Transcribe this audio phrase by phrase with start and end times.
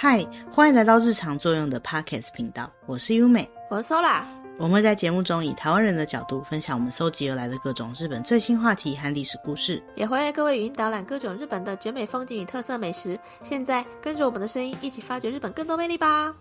[0.00, 4.22] 嗨，欢迎来到日常作用的 Podcast 频道，我是优美，我是 Sola。
[4.56, 13.18] 我们会在节目中以台湾人的角度分享我们搜集而来的各种日本最新话题和历史故事，也欢迎各位语音导览各种日本的绝美风景与特色美食。
[13.42, 16.32] 现在跟着我们的声音一起发掘日本更多魅力吧！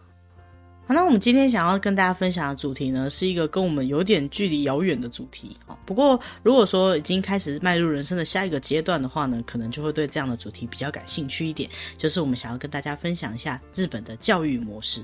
[0.88, 5.54] 好，那我们今天想要跟大家分享的主题呢，是一个跟我们有点距离遥远的主题。
[5.66, 11.70] 哦不过如果说已经开始迈入人生的下一个阶段的话呢，可能就会对这样的主题比较感兴趣一点。
[11.98, 15.04] 就是我们想要跟大家分享一下日本的教育模式。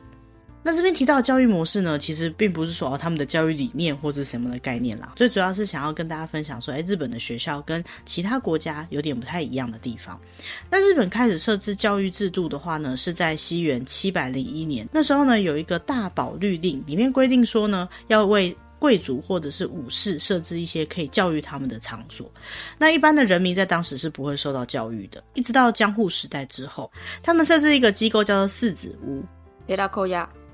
[0.63, 10.20] 那这边提到教育模式呢，其实并不是说他们的教育理念或者什么的概念啦，最主要是想要跟大家分享说，哎，日本的学校跟其他国家有点不太一样的地方。
[10.70, 22.30] 那日本开始设置教育制度的话呢，是在西元七百零一年，那时候呢有一个大宝律令，里面规定说呢，要为贵族或者是武士设置一些可以教育他们的场所。
[22.77, 26.91] 那一般的人民在当时是不会受到教育的，一直到江户时代之后，
[27.22, 29.23] 他们设置一个机构叫做四子屋。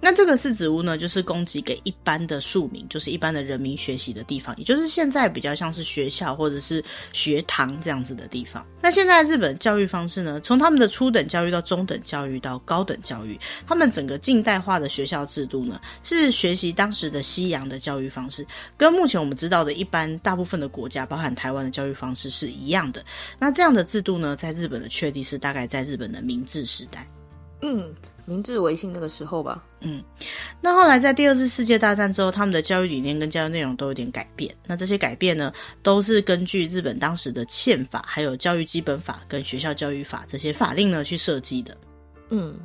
[0.01, 8.65] 那这个四子屋呢，就是供给给一般的庶民，就是一般的人民学习的地方，也就是现在比较像是学校或者是学堂这样子的地方。
[8.81, 18.45] 那现在日本教育方式呢，从他们的初等教育到中等教育到高等教育，他们整个近代化的学校制度呢，是学习当时的西洋的教育方式，
[18.77, 23.03] 跟目前我们知道的一般大部分的国家，包含台湾的教育方式是一样的。
[23.37, 27.05] 那这样的制度呢，在日本的确立是大概在日本的明治时代。
[27.61, 27.93] 嗯。
[28.29, 30.03] 明治维新那个时候吧，嗯，
[30.61, 34.55] 那后来在第二次世界大战之后，他们的教育理念跟教育内容都有点改变。
[34.67, 41.75] 那这些改变呢，都是根据日本当时的宪法、还有教育基本法跟学校教育法这些法令呢去设计的，
[42.29, 42.55] 嗯。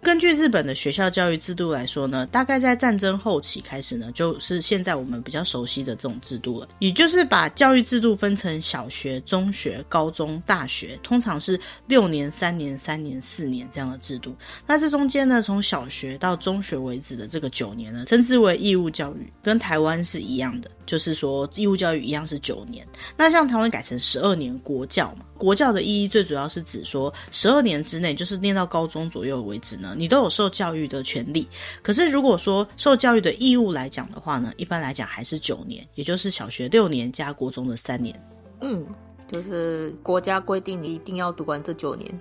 [0.00, 6.68] 根据日本的学校教育制度来说呢，大概在战争后期开始呢，就是现在我们比较熟悉的这种制度了。
[6.78, 14.34] 也就是把教育制度分成小学、中学、高中、大学，通常是六年、三年、三年、四年这样的制度。
[14.66, 22.88] 那这中间呢，从小学到中学为止的这个九年呢，称之为义务教育，跟台湾是一样的，就是说义务教育一样是九年。
[23.14, 25.26] 那像台湾改成十二年国教嘛。
[25.36, 31.46] 国教的意义最主要是指说，十二年之内，就是念到高中左右为止呢，你都有受教育的权利。
[31.82, 38.18] 可是如果说受教育的义务来讲的话呢，一般来讲还是九年，也就是小学六年加国中的三年。
[38.62, 38.84] 嗯，
[39.30, 42.18] 就是国家规定你一定要读完这九年。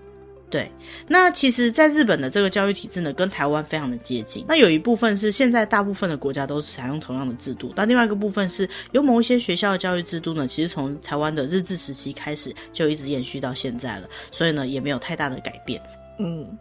[0.50, 0.72] 对，
[1.08, 4.46] 那其实，在日本的这个教育体制呢，跟台湾非常的接近。
[4.48, 15.82] 那有一部分是现在大部分的国家都是采用同样的制度，但另外一个部分是有某一些学校的教育制度呢，其实从台湾的日治时期开始就一直延续到现在了，所以呢，也没有太大的改变。
[16.20, 16.58] 嗯。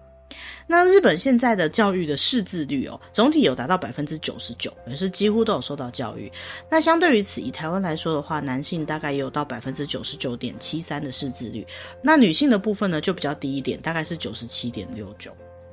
[0.66, 6.30] 那日本现在的教育的识字率哦，总体有达到百分之九十九，也是几乎都有受到教育。
[6.68, 11.66] 那相对于此，以台湾来说的话，男性大概也有到百分之九十九点七三的识字率，
[12.02, 15.30] 那女性的部分呢，就比较低一点，大概是九十七点六九。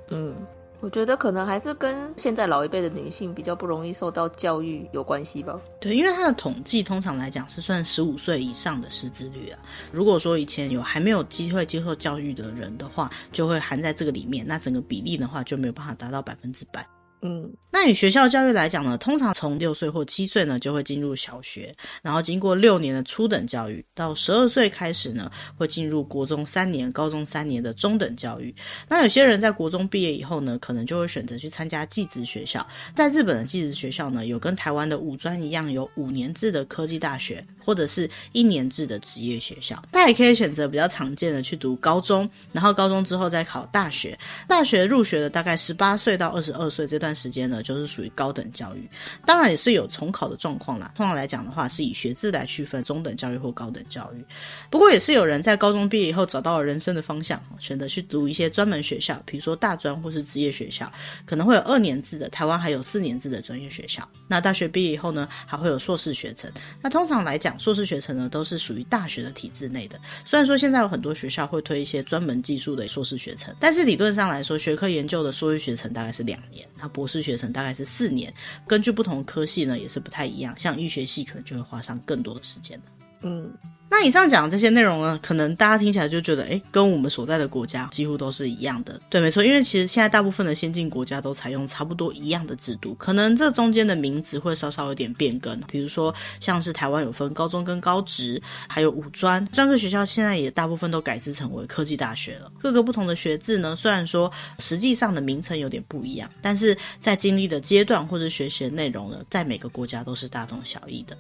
[0.09, 0.35] 嗯。
[0.83, 5.57] 我觉得可能还是跟现在老一辈的女性比较不容易受到教育有关系吧。
[5.79, 9.57] 对，因为它的统计通常来讲是算十五岁以上的识字率啊。
[9.93, 16.85] 如果说以前有还没有机会接受教育的人的话，就会含在这个里面，那整个比例的话就没有办法达到百分之百。
[17.25, 28.53] 嗯，那以学校教育来讲呢，通常从六岁或七岁呢就会进入小学，然后经过六年的初等教育，到十二岁开始呢会进入国中三年、高中三年的中等教育。
[28.89, 32.67] 那有些人在国中毕业以后呢，可能就会选择去参加技职学校。
[32.93, 39.81] 在日本的技职学校呢，有跟台湾的五专一样，有五年制的科技大学，或者是一年制的职业学校。
[39.93, 44.19] 大家也可以选择比较常见的去读高中，然后高中之后再考大学。
[44.45, 48.89] 大学入学的大概十八岁到二十二岁这段时间呢，就是属于高等教育，
[49.25, 50.91] 当然也是有重考的状况啦。
[50.95, 54.25] 通常来讲的话，是以学制来区分中等教育或高等教育。
[54.69, 60.91] 不过，也是有人在高中毕业以后找到了人生的方向，选择去读一些专门学校，比如说大专或是职业学校，
[61.25, 62.29] 可能会有二年制的。
[62.29, 64.07] 台湾还有四年制的专业学校。
[64.27, 66.51] 那大学毕业以后呢，还会有硕士学程。
[66.81, 69.99] 那通常来讲，硕士学程呢都是属于大学的体制内的。
[70.25, 76.67] 虽然说现在有很多学校会推一些专门技术的硕士学程，但是理论上来说，学科研究的硕士学程大概是两年。
[76.75, 78.33] 那博博士学程大概是四年，
[78.65, 80.57] 根据不同科系呢，也是不太一样。
[80.57, 82.81] 像医学系可能就会花上更多的时间。
[83.23, 83.51] 嗯。
[83.95, 88.99] 那以上讲的这些内容呢，可能大家听起来就觉得，诶，跟我们所在的国家几乎都是一样的。
[89.07, 95.59] 对，没错，因为其实现在大部分的先进国家都采用差不多一样的制度，可能这中间的名字会稍稍有点变更。
[95.67, 102.51] 比如说，像是台湾有分高中跟高职，还有五专，专科学校现在也大部分都改制成为科技大学了。
[102.59, 111.15] 各个不同的学制呢，虽然说实际上的名称有点不一样，但是在经历的阶段或者学习的内容呢，在每个国家都是大同小异的。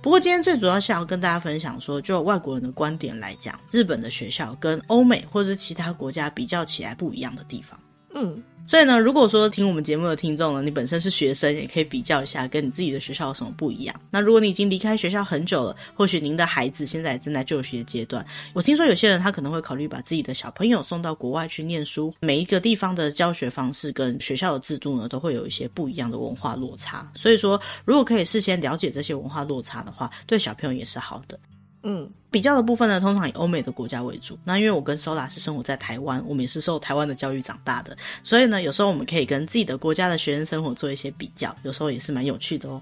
[0.00, 7.78] 不过今天最主要是要跟大家分享说，就外国人的观点来讲，日本的学校跟欧美或者是其他国家比较起来不一样的地方。
[8.14, 8.42] 嗯。
[8.64, 14.00] 所以呢，如果说听我们节目的听众呢，你本身是学生，也可以比较一下，跟你自己的学校有什么不一样。
[14.08, 22.14] 那如果你已经离开学校很久了，或许您的孩子现在正在就学阶段，我听说有些人他可能会考虑把自己的小朋友送到国外去念书。
[22.20, 27.10] 每一个地方的教学方式跟学校的制度呢，都会有一些不一样的文化落差。
[27.16, 31.36] 所以说，如果可以事先了解这些文化落差的话，对小朋友也是好的。
[31.82, 34.38] 嗯，比较的部分呢，通常以欧美的国家为主。
[34.44, 42.80] 那因为我跟 Sola 是生活在台湾，我们也是受台湾的教育长大的，所以呢，有时候我们可以跟自己的国家的学生生活做一些比较，有时候也是蛮有趣的哦。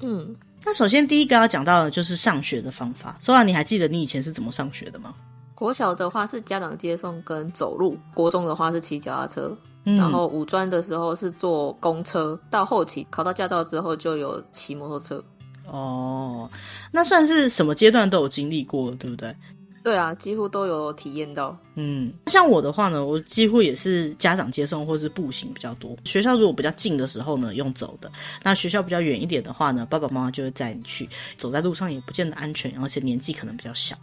[0.00, 3.16] 嗯，那首先第一个要讲到的就是上学的方法。
[3.20, 5.14] Sola，你还记得你以前是怎么上学的吗？
[5.54, 15.22] 国小的话是家长接送跟走路，国中的话是骑脚踏车，嗯、然后五专的时候是坐公车，到后期考到驾照之后就有骑摩托车。
[15.66, 16.50] 哦，
[16.90, 19.34] 那算是什么阶段都有经历过了，对不对？
[19.82, 21.56] 对啊，几乎都有体验到。
[21.74, 25.96] 嗯，像我的话呢，我几乎也是家长接送或是步行比较多。
[26.04, 28.08] 学校如果比较近的时候呢，用走的；
[28.42, 31.08] 那学校比较远一点的话呢，爸爸妈妈就会载你去。
[31.38, 33.96] 走在路上也不见得安全，而且年纪可能比较小。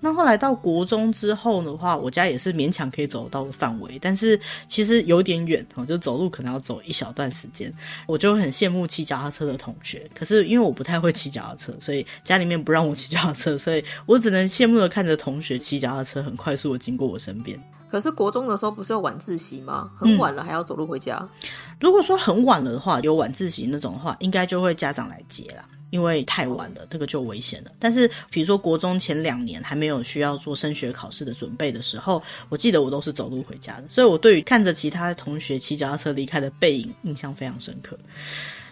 [0.00, 4.38] 那后来到国中之后的话，我家也是勉强可以走到的范围，但是
[4.68, 7.72] 其实有点远哦，就走路可能要走一小段时间。
[8.06, 17.58] 我就很羡慕骑脚踏车的同学，可是因为我不太会骑脚踏车，所以家里面不让我骑脚踏车，所以我只能羡慕的看着同学骑脚踏车很快速的经过我身边。
[17.88, 19.90] 可是国中的时候不是有晚自习吗？
[19.96, 21.16] 很晚了还要走路回家。
[21.20, 21.48] 嗯。
[21.78, 27.70] 如果说很晚了的话，有晚自习那种的话，应该就会家长来接啦，因为太晚了，这个就危险了。
[27.78, 37.96] 但是比如说国中前两年还没有需要做升学考试的准备的时候，我记得我都是走路回家的，所以我对于看着其他同学骑脚踏车离开的背影印象非常深刻。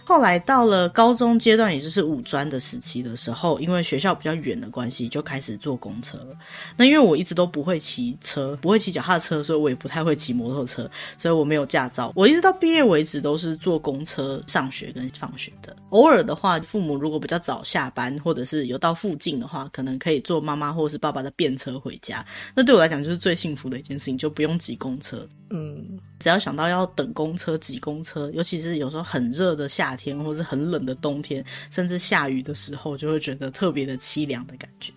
[0.05, 6.37] 后来到了高中阶段，也就是五专的时期的时候，因为学校比较远的关系，就开始坐公车了。
[6.77, 12.13] 那因为我一直都不会骑车，不会骑脚踏车，所以我也不太会骑摩托车，所以我没有驾照。
[12.15, 15.75] 我一直到毕业为止都是坐公车上学跟放学的。
[15.95, 22.27] 偶尔的话，父母如果比较早下班，或者是有到附近的话，可能可以坐妈妈或是爸爸的便车回家。
[22.53, 25.25] 那对我来讲就是最幸福的一件事情，就不用挤公车。
[25.51, 34.93] 嗯，只要想到要等公车、挤公车，尤其是有时候很热的夏天，或是很冷的冬天，甚至下雨的时候，就会觉得特别的凄凉的感觉。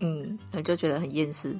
[0.00, 1.54] 嗯，我就觉得很厌世。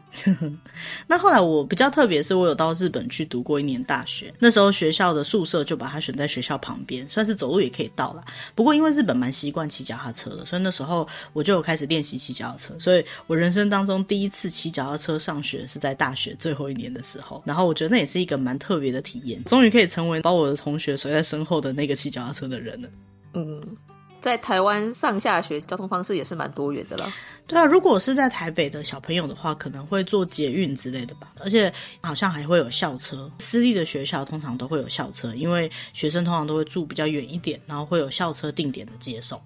[1.06, 4.32] 那后来我比较特别，是我有到日本去读过一年大学。
[4.38, 8.22] 那时候学校的宿舍就把它选在学校旁边，算是走路也可以到了。
[8.54, 12.78] 不过因为日本蛮习惯骑脚踏车的，所以那时候我就有开始练习骑脚踏车。
[12.78, 17.42] 所以我人生当中第一次骑脚踏车上学是在大学最后一年的时候。
[17.46, 22.88] 然后我觉得那也是一个蛮特别的体验，终于可以成为把我的同学甩在身后的那个骑脚踏车的人了。
[23.32, 23.62] 嗯。
[24.26, 27.14] 在台湾上下学交通方式也是蛮多元的了。
[27.46, 33.30] 对啊，如果是在台北的小朋友的话，可能会坐捷运之类的吧，而且好像还会有校车。
[33.38, 39.40] 私立的学校通常都会有校车，因为学生通常都会住比较远一点，然后会有校车定点的接送。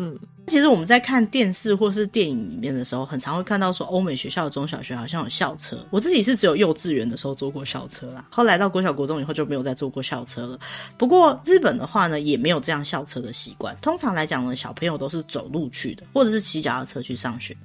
[0.00, 0.16] 嗯，
[0.46, 5.76] 其实我们在看电视或是电影里面的时候，很常会看到说欧美学校的中小学好像有校车。
[5.90, 10.58] 我自己是只有幼稚园的时候坐过校车啦，后来到国小国中以后就没有再坐过校车了。
[10.96, 13.76] 不过日本的话呢，也没有这样校车的习惯。
[13.82, 17.56] 通常来讲呢，小朋友都是走路去的，或者是骑脚踏车去上学。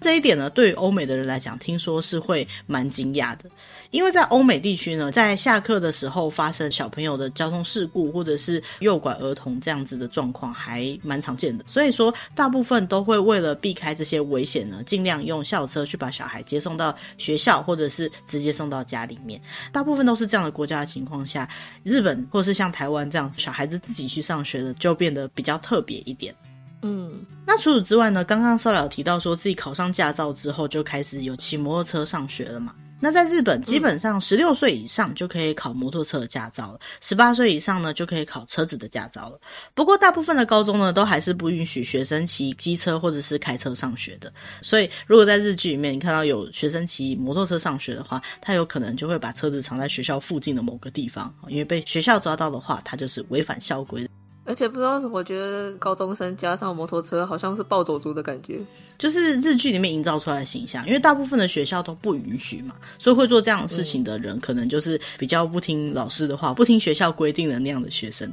[0.00, 3.44] 这一点呢，对于欧美的人来讲，听说是会蛮惊讶的。
[3.90, 11.64] 因为在欧美地区呢，在下课的时候发生小朋友的交通事故，或者是诱拐儿童这样子的状况，还蛮常见的。
[11.66, 19.40] 所以说，大部分都会为了避开这些危险呢，尽量用校车去把小孩接送到学校，或者是直接送到家里面。
[19.72, 21.48] 大部分都是这样的国家的情况下，
[21.82, 26.34] 日本或是像台湾这样子，小孩子自己去上学的，就变得比较特别一点。
[26.82, 32.74] 嗯，那除此之外呢，刚刚 Sola 提到说自己考上驾照之后，就开始有骑摩托车上学了嘛。
[33.00, 39.40] 那在日本，基本上十六岁以上就可以考摩托车的驾照了，十八岁以上呢就可以考车子的驾照了。
[39.72, 44.32] 不过，大部分的高中呢都还是不允许学生骑机车或者是开车上学的。
[44.62, 54.10] 所以，如果在日剧里面你看到有学生骑摩托车上学的话，他有可能就会把车子藏在学校附近的某个地方，因为被学校抓到的话，他就是违反校规的。
[54.48, 58.58] 而且不知道为什么，我觉得高中生加上摩托车，好像是暴走族的感觉，
[58.96, 60.86] 就是日剧里面营造出来的形象。
[60.86, 68.26] 因为大部分的学校都不允许嘛，所以会做这样的事情的人，嗯、可能就是比较不听老师的话，不听学校规定的那样的学生。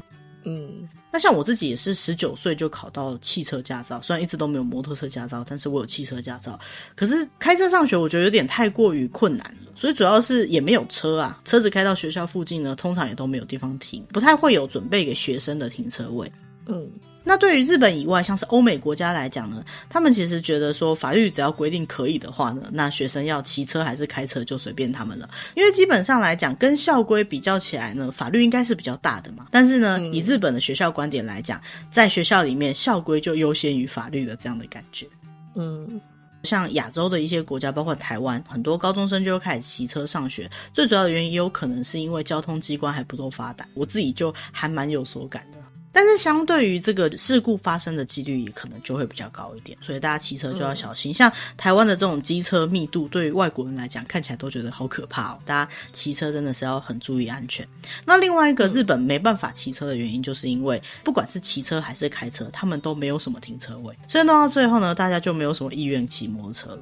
[1.15, 6.59] 那像我自己也是十九岁就考到汽车驾照，虽然一直都没有摩托车驾照，但是我有汽车驾照。
[6.93, 11.39] 可是开车上学，我觉得有点太过于困难了，所以主要是也没有车啊。
[11.45, 16.29] 车子开到学校附近呢，通常也都没有地方停，不太会有准备给学生的停车位。
[16.65, 16.85] 嗯，
[17.27, 25.27] 那对于日本以外，像是欧美国家来讲呢，他们其实觉得说法律只要规定可以的话呢，那学生要骑车还是开车就随便他们了。
[25.55, 29.47] 因为基本上来讲，跟校规比较起来呢，法律应该是比较大的嘛。
[29.49, 35.07] 但是呢，以日本的学校观点来讲，在学校里面校规就优先于法律的这样的感觉。
[35.55, 35.99] 嗯，
[36.43, 40.47] 像亚洲的一些国家，包括台湾，很多高中生就开始骑车上学。
[40.71, 43.67] 最主要的原因也有可能是因为交通机关还不够发达。
[43.73, 45.57] 我自己就还蛮有所感的。
[45.95, 51.09] 但是相对于这个事故发生的几率也可能就会比较高一点，所以大家骑车就要小心。
[51.09, 55.39] 嗯、像台湾的这种机车密度，对于外国人来讲看起来都觉得好可怕哦。
[55.45, 57.65] 大家骑车真的是要很注意安全。
[58.03, 66.81] 那另外一个日本没办法骑车的原因，就是因为不管是骑车还是开车，他们都没有什么停车位，所以弄到最后呢，大家就没有什么意愿骑摩托车了。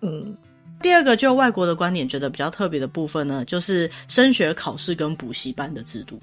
[0.00, 0.34] 嗯，
[0.80, 6.18] 第二个就外国的观点觉得比较特别的部分呢，就是升学考试跟补习班的制度。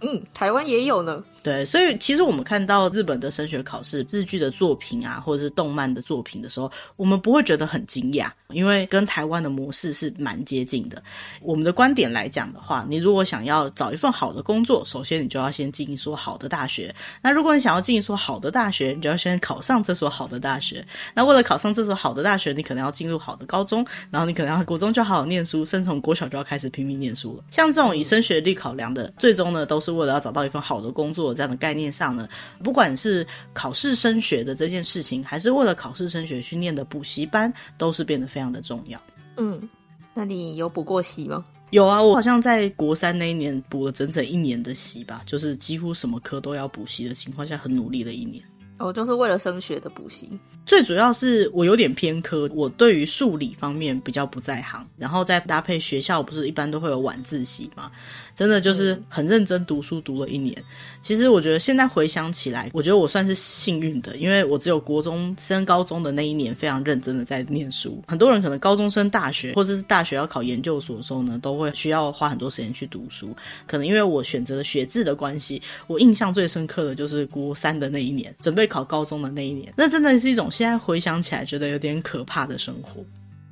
[0.00, 1.22] 嗯，台湾也有呢。
[1.42, 11.02] 对，所以其实我们看到日本的升学考试、日剧的作品啊，或者是动漫的作品的时候，我们不会觉得很惊讶，因为跟台湾的模式是蛮接近的。
[11.40, 16.94] 我们的观点来讲的话，你如果想要找一份好的工作，首先你就要先进一所好的大学。
[17.22, 20.84] 那如果你想要进一所好的大学，你就要先考上这所好的大学。
[21.14, 27.44] 那为了考上这所好的大学，你可能要进入好的高中，然后你可能要国中就好好念书，甚至从国小就要开始拼命念书了。
[27.52, 29.85] 像这种以升学率考量的，最终呢都是。
[29.86, 32.28] 是为了要找到一份好的工作，这样的概念上呢，
[32.62, 39.00] 不管是考试升学的这件事情，还是为了考试升学去念的补习班，都是变得非常的重要。
[39.36, 39.68] 嗯，
[40.12, 41.44] 那你有补过习吗？
[41.70, 48.42] 有啊，我好像在国三那一年补了整整一年的习吧，就是几乎什么科都要补习的情况下，很努力的一年。
[48.78, 50.38] 哦，就是为了升学的补习。
[50.66, 57.88] 最主要是我有点偏科，我对于数理方面比较不在行，然后再搭配学校不是一般都会有晚自习嘛，
[58.34, 60.60] 真的就是很认真读书读了一年。
[61.02, 68.02] 其实我觉得现在回想起来，我觉得我算是幸运的，因为我只有国中升高中的那一年非常认真的在念书。
[68.08, 73.32] 很多人可能高中升大学，或者是大学要考研究所的时候呢，都会需要花很多时间去读书。
[73.68, 80.50] 可能因为我选择了学制的关系，我印象最深刻的就是国三的那一年，准备考高中的那一年，那真的是一种。
[80.56, 83.04] 现在回想起来，觉得有点可怕的生活。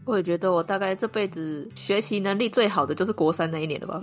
[0.07, 4.01] 我也觉得，我大概这辈子学习能力最好的就是国三那一年了吧。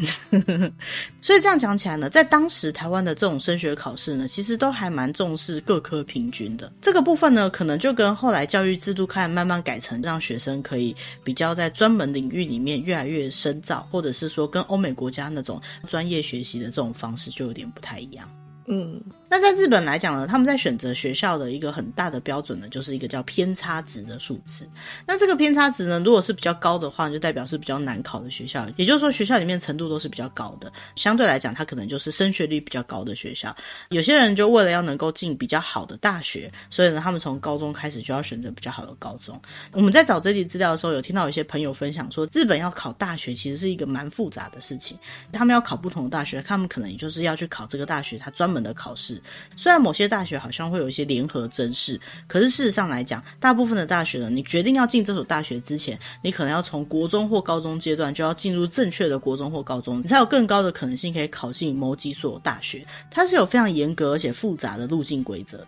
[1.19, 6.71] 所以这样讲起来呢，在当时台湾的这种升学考试呢，其实都还蛮重视各科平均的。
[6.79, 18.27] 这个部分呢，可能就跟后来教育制度开始慢慢改成让学生可以比较在专门领域里面越来越深造，或者是说跟欧美国家那种专业学习的这种方式就有点不太一样。
[18.65, 18.99] 嗯。
[19.31, 24.67] 那在日本来讲呢，他们在选择学校的一个很大的标准呢，就是一个叫偏差值的数字。
[25.07, 33.55] 那这个偏差值呢，如果是比较高的话，就代表是比较难考的学校，也就是说学校里面程度都是比较高的，相对来讲，它可能就是升学率比较高的学校。
[33.87, 39.41] 有些人就为了要能够进比较好的大学，所以呢，他们从高中开始就要选择比较好的高中。
[39.71, 44.99] 我们在找这集资料的时候，有听到一些朋友分享说，日本要考大学其实是一个蛮复杂的事情。
[45.31, 49.20] 他们要考不同的大学，他们可能也就是要去考这个大学它专门的考试。
[49.55, 62.85] 虽然某些大学好像会有一些联合甄试，可是事实上来讲，大部分的大学呢，你决定要进这所大学之前，你可能要从国中或高中阶段就要进入正确的国中或高中，你才有更高的可能性可以考进某几所大学。
[63.09, 65.67] 它是有非常严格而且复杂的路径规则的。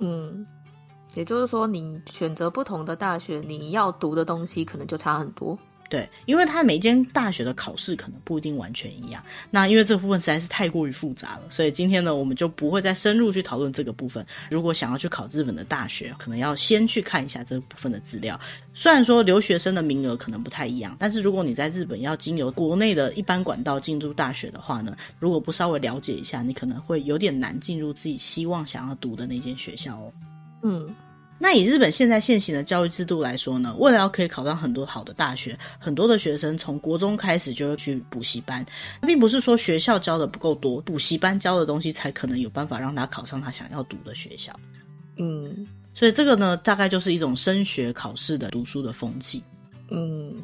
[0.00, 0.46] 嗯，
[1.14, 5.58] 也就是说，你选择不同的大学，你要读的东西可能就差很多。
[5.88, 9.22] 对，因为它每间大学的考试可能不一定完全一样。
[9.50, 14.26] 那因为这部分实在是太过于复杂了，所以今天呢，我们就不会再深入去讨论这个部分。
[14.50, 18.38] 如果想要去考日本的大学，可能要先去看一下这部分的资料。
[18.74, 30.12] 虽然说留学生的名额可能不太一样，但是如果你在日本要经由国内的一般管道进入大学的话呢，如果不稍微了解一下，你可能会有点难进入自己希望想要读的那间学校哦。
[30.62, 30.94] 嗯。
[31.38, 38.64] 那以日本现在现行的教育制度来说呢，为了要可以考上很多好的大学，很多的学生从国中开始就会去补习班，
[39.02, 44.50] 并不是说学校教的不够多，补习班教的东西才可能有办法让他考上他想要读的学校。
[45.18, 49.42] 嗯，所以这个呢，大概就是一种升学考试的读书的风气。
[49.90, 50.34] 嗯，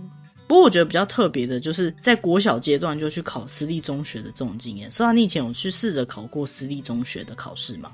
[0.46, 4.92] 不过我觉得比较特别的就是在国小阶段就去考私立中学的这种经验。
[4.92, 7.90] 虽然你以前有去试着考过私立中学的考试吗？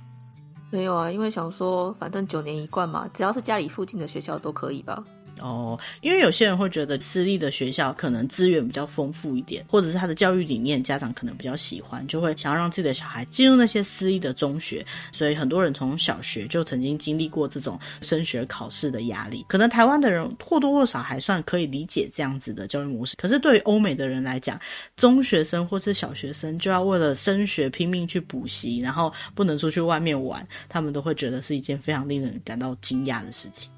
[0.70, 5.02] 没有啊，因为想说反正九年一贯嘛，只要是家里附近的学校都可以吧。
[5.38, 14.84] 哦，因为有些人会觉得私立的学校可能资源比较丰富一点，或者是他的教育理念家长可能比较喜欢，就会想要让自己的小孩进入那些私立的中学。
[15.12, 19.44] 所以很多人从小学就曾经经历过这种升学考试的压力。
[19.48, 24.60] 可能台湾的人或多或少还算可以理解这样子的教育模式，可是对于欧美的人来讲，
[24.96, 33.70] 中学生或是小学生就要为了升学拼命去补习，然后不能出去外面玩，他们都会觉得是一件非常令人感到惊讶的事情。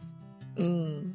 [0.56, 1.14] 嗯。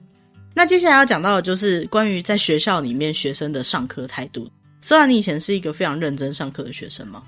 [0.58, 4.50] 那接下来要讲到的就是关于在学校里面学生的上课态度。
[4.82, 7.22] 虽然你以前是一个非常认真上课的学生吗？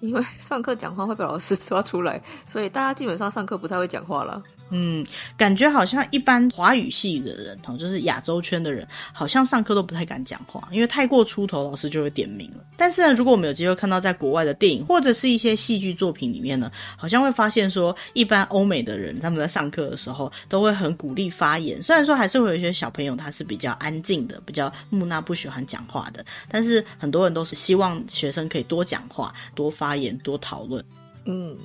[0.00, 4.40] 因为上课讲话会被老师抓出来，所以大家基本上上课不太会讲话了。
[4.70, 5.06] 嗯，
[5.36, 12.64] 感觉好像一般华语系的人哦，就是亚洲圈的人，好像上课都不太敢讲话，因为太过出头，老师就会点名了。
[12.76, 21.82] 但是呢，如果我们有机会看到在国外的电影或者是一些戏剧作品里面呢，好像会发现说，一般欧美的人他们在上课的时候都会很鼓励发言。
[21.82, 30.84] 虽然说还是会有一些小朋友他是比较安静的，比较木讷，不喜欢讲话的，但是很多人都是希望学生可以多讲话、多发言、多讨论。
[31.24, 31.56] 嗯。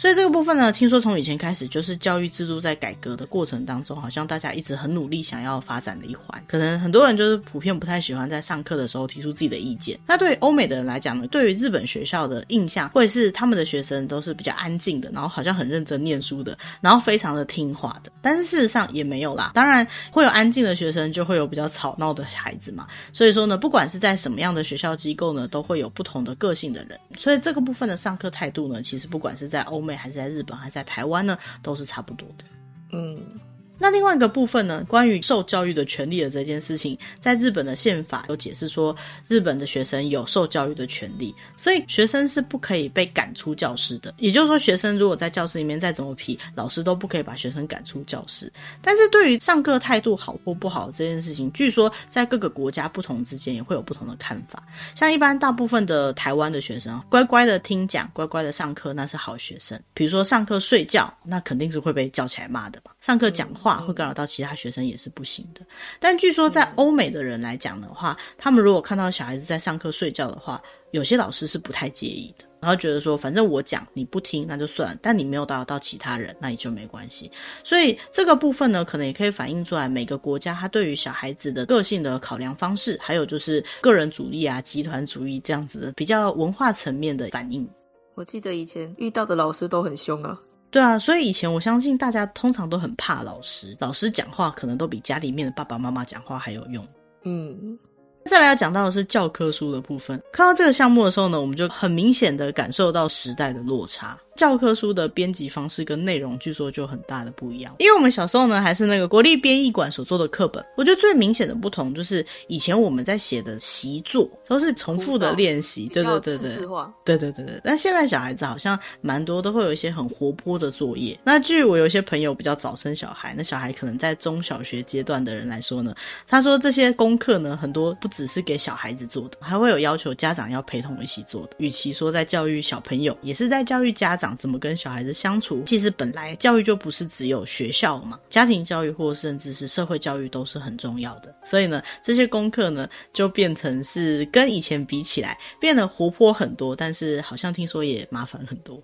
[0.00, 6.42] 所以这个部分呢，听说从以前开始就是教育制度在改革的过程当中，好像大家一直很努力想要发展的一环。
[6.48, 10.00] 可能很多人就是普遍不太喜欢在上课的时候提出自己的意见。
[10.06, 18.10] 那对于欧美的人来讲呢，对于日本学校的印象会是他们的学生都是比较安静的，然后好像很认真念书的，然后非常的听话的。
[18.22, 19.50] 但是事实上也没有啦。
[19.54, 22.86] 当然会有安静的学生，就会有比较吵闹的孩子嘛。
[23.12, 26.98] 所以说呢，不管是在什么样的学校机构呢，都会有不同的个性的人。
[27.18, 32.44] 所以这个部分的上课态度呢，其实不管是在欧美还是在日本还是在台湾呢，都是差不多的。
[32.92, 33.40] 嗯。
[33.80, 38.94] 那另外一个部分呢，关于受教育的权利的这件事情，在日本的宪法有解释说，
[39.26, 44.12] 日本的学生有受教育的权利，所以学生是不可以被赶出教室的。
[44.18, 48.52] 也就是说，学生如果在教室里面再怎么皮，老师都不可以把学生赶出教室。
[48.82, 54.62] 但是对于上课态度好或不好这件事情，据说在各个国家不同之间也会有不同的看法。
[54.94, 59.80] 像一般大部分的台湾的学生，乖乖的听讲，乖乖的上课，那是好学生。
[59.94, 62.92] 比如说上课睡觉，那肯定是会被叫起来骂的吧？
[63.00, 63.69] 上课讲话。
[63.78, 65.60] 会干扰到其他学生也是不行的。
[65.98, 70.62] 但据说在欧美的人来讲的话，他们如果看到小孩子在上课睡觉的话，
[70.92, 77.30] 有些老师是不太介意的，然后觉得说，反正我讲你不听那就算，但你没有打扰到其他人，那也就没关系。
[77.62, 87.68] 所以这个部分呢，可能也可以反映出来每个国家他对于小孩子的个性的考量方式，还有就是个人主义啊、集团主义这样子的比较文化层面的反应。
[88.16, 90.38] 我记得以前遇到的老师都很凶啊。
[90.70, 96.86] 对啊，所以以前我相信大家通常都很怕老师，老师讲话可能都比家里面的爸爸妈妈讲话还有用。
[97.24, 97.78] 嗯，
[98.24, 100.22] 再来要讲到的是教科书的部分。
[100.32, 104.16] 看到这个项目的时候呢，我们就很明显的感受到时代的落差。
[104.40, 107.74] 教科书的编辑方式跟内容，据说就很大的不一样。
[107.78, 110.64] 因为我们小时候呢，还是那个国立编译馆所做的课本。
[110.78, 116.56] 我觉得最明显的不同就是，以前我们在写的习作都是重复的练习，对对对对，
[117.04, 117.60] 对对对对。
[117.62, 121.20] 但现在小孩子好像蛮多都会有一些很活泼的作业。
[121.22, 125.94] 那据我有一些朋友比较早生小孩，那小孩可能在中小学阶段的人来说呢，
[126.26, 131.50] 他说这些功课呢，很多不只是给小孩子做的，还会有要求家长要陪同一起做的。
[131.58, 134.29] 与其说在教育小朋友，也是在教育家长。
[134.38, 135.62] 怎么跟小孩子相处？
[135.64, 141.34] 其实本来教育就不是只有学校嘛，家庭教育或甚至是社会教育都是很重要的。
[141.44, 148.82] 所以呢，这些功课呢，就变成是跟以前比起来变得活泼很多，但是好像听说也麻烦很多。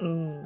[0.00, 0.42] 嗯。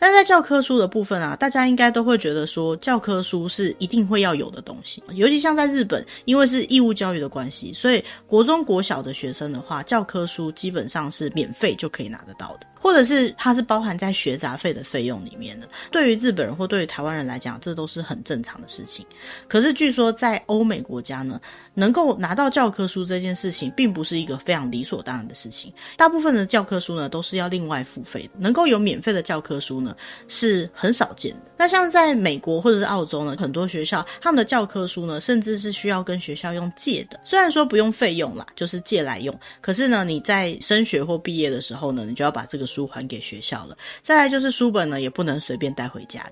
[0.00, 5.02] 但在教科书的部分啊，大家应该都会觉得说，教科书是一定会要有的东西。
[5.12, 15.68] 尤其像在日本，因为是义务教育的关系，所以国中国小的学生的话，教科书基本上是免费就可以拿得到的，或者是它是包含在学杂费的费用里面的。
[15.90, 19.04] 对于日本人或对于台湾人来讲，这都是很正常的事情。
[19.48, 21.38] 可是据说在欧美国家呢，
[21.80, 25.72] 能够拿到教科书这件事情，并不是一个非常理所当然的事情。
[25.96, 28.30] 大部分的教科书呢，都是要另外付费的。
[28.38, 29.96] 能够有免费的教科书呢，
[30.28, 31.50] 是很少见的。
[31.56, 37.18] 那像在美国或者是澳洲呢，很多学校他们的教科书呢，甚至是需要跟学校用借的。
[37.24, 39.34] 虽然说不用费用啦，就是借来用。
[39.62, 43.74] 可是呢，你在升学或毕业的时候呢，你就要把这个书还给学校了。
[44.02, 46.22] 再来就是书本呢，也不能随便带回家。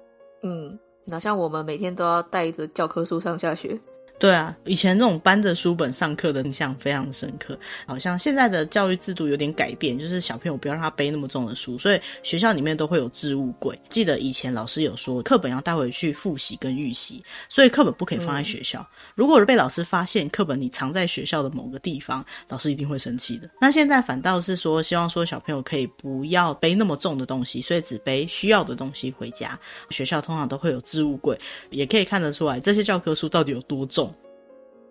[0.42, 3.78] 嗯，那像我们每天都要带着教科书上下学。
[4.18, 7.58] 对啊，以前那种搬着书本上课的印象非常深刻。
[7.86, 13.78] 好像现在的教育制度有点改变，就是小朋友不要让他背那么重的书，所以学校里面都会有置物柜。
[13.88, 18.84] 记得以前老师有说，课本要带回去复习跟预习，所以课本不可以放在学校。
[19.14, 23.48] 如果被老师发现课本你藏在学校的某个地方，老师一定会生气的。
[23.60, 29.56] 那现在反倒是说，希望说小朋友可以不要背那么重的东西，所以只背需要的东西回家。
[29.90, 31.38] 学校通常都会有置物柜，
[31.70, 34.07] 也可以看得出来这些教科书到底有多重。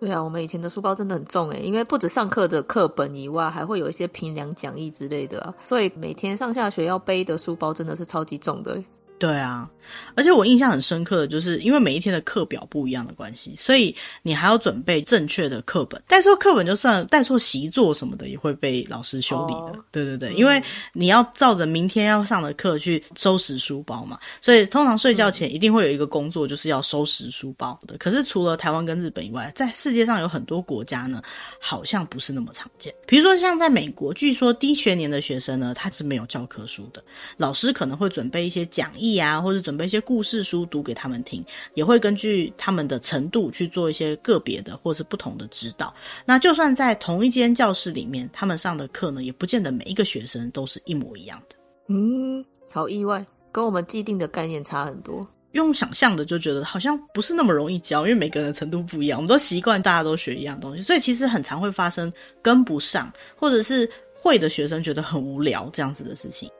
[0.00, 8.82] 对啊，我们以前的书包真的很重诶，因为不止上课的课本以外，还会有一些评量讲义之类的，所以每天上下学要背的书包真的是超级重的。
[9.18, 9.68] 对啊，
[10.14, 16.00] 而且我印象很深刻的就是，因为每一天的课表不一样的关系，所以你还要准备正确的课本。
[16.06, 19.58] 带错课本就算，带错习作什么的也会被老师修理的。
[19.58, 27.96] 哦、对对对，因为你要照着明天要上的课去收拾书包嘛，所以通常睡觉前一定会有一个工作，就是要收拾书包的。
[27.98, 31.20] 可是除了台湾跟日本以外，在世界上有很多国家呢，
[31.60, 32.94] 好像不是那么常见。
[33.04, 37.02] 比如说像在美国，据说低学年的学生呢，他是没有教科书的，
[37.36, 39.07] 老师可能会准备一些讲义。
[39.16, 41.44] 啊，或者准备一些故事书读给他们听，
[41.74, 45.94] 也会根据他们的程度去做一些个别的或是不同的指导。
[46.26, 51.56] 那就算在同一间教室里面，他们上的课呢，也不见得每一个学生都是一模一样的。
[51.88, 55.26] 嗯，好意外，跟我们既定的概念差很多。
[55.52, 66.50] 用想象的就觉得好像不是那么容易教，因为每个人的程度不一样，我们都习惯大家都学一样东西，所以其实很常会发生跟不上，或者是会的学生觉得很无聊这样子的事情。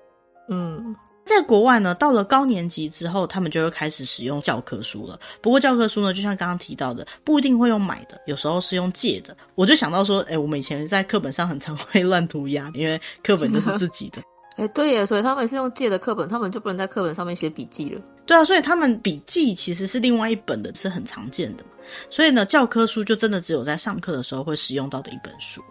[0.49, 0.97] 嗯。
[1.29, 5.21] 在国外呢，到了高年级之后，他们就会开始使用教科书了。
[5.43, 9.37] 不过教科书呢，就像刚刚提到的，不一定会用买的，有时候是用借的。
[9.55, 14.23] 我就想到说，哎、欸，我们以前在课本上很常会乱涂鸦，因为课本就是自己的。
[14.57, 18.01] 哎、欸，对耶，所以他们是用借的课本，他们就不能在课本上面写笔记了。
[18.27, 21.63] 对啊，所以他们笔记其实是另外一本的，是很常见的。
[22.11, 25.63] 所以呢，教科书就真的只有在上课的时候会使用到的一本书。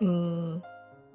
[0.00, 0.60] 嗯。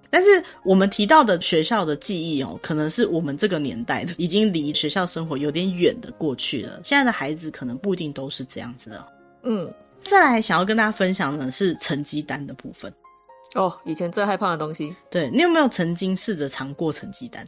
[0.10, 6.80] 但是我们提到的学校的记忆哦，可能是我们这个年代的，已经离学校生活有点远的过去了。
[6.84, 9.08] 现在的孩子可能不一定都是这样子的。
[9.44, 12.92] 嗯，再来想要跟大家分享的是成绩单的部分。
[13.56, 14.96] 哦，以前最害怕的东西。
[15.10, 17.46] 对，你有没有曾经试着藏过成绩单？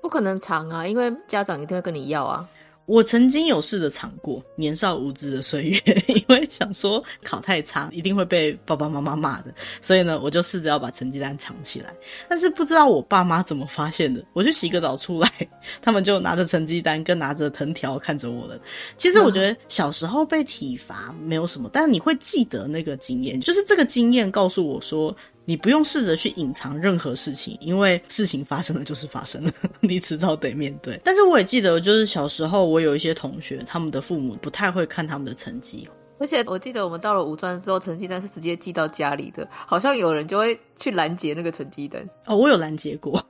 [0.00, 2.48] 不可能藏啊，因为家长一定会跟你要啊。
[2.86, 11.94] 我曾经有试着藏过，年少无知的岁月， 因为想说考太差一定会被爸爸妈妈骂的，所以呢，我就试着要把成绩单藏起来。
[12.28, 15.30] 但是不知道我爸妈怎么发现的，我去洗个澡出来，
[15.80, 18.58] 他们就拿着成绩单跟拿着藤条看着我了。
[18.98, 25.16] 其实我觉得小时候被体罚没有什么，但是你会记得那个经验，就是这个经验告诉我说。
[25.44, 31.00] 你不用试着去隐藏任何事情，因为事情发生了就是发生了， 你迟早得面对。
[31.04, 42.02] 但是我也记得，就是小时候我有一些同学，他们的父母不太会看他们的成绩，而且我记得我们到了五专之后，成绩单是直接寄到家里的，好像有人就会去拦截那个成绩单。
[42.26, 43.22] 哦，我有拦截过，